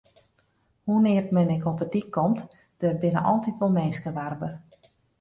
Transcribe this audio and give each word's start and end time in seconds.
Hoenear't 0.91 1.31
men 1.37 1.53
ek 1.57 1.65
op 1.73 1.77
'e 1.81 1.87
dyk 1.97 2.09
komt, 2.17 2.39
der 2.81 2.99
binne 3.05 3.21
altyd 3.35 3.57
wol 3.63 3.75
minsken 3.81 4.15
warber. 4.21 4.53